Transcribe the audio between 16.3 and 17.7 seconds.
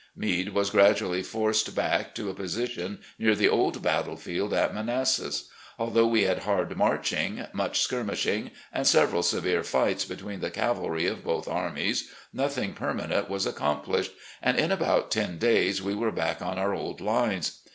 on our old lines.